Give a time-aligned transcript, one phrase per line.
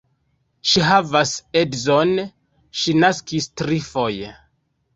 [0.69, 2.15] Ŝi havas edzon,
[2.81, 4.35] ŝi naskis trifoje.